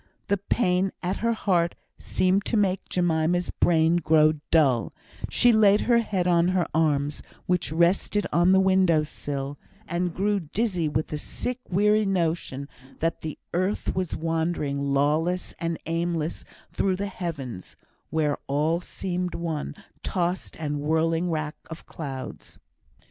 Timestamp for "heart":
1.33-1.75